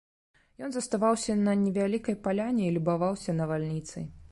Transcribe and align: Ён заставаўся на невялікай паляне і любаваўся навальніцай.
Ён 0.67 0.71
заставаўся 0.77 1.35
на 1.41 1.53
невялікай 1.65 2.19
паляне 2.29 2.65
і 2.69 2.73
любаваўся 2.79 3.39
навальніцай. 3.41 4.11